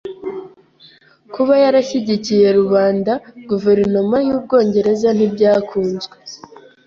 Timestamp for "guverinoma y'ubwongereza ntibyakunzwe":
3.49-6.15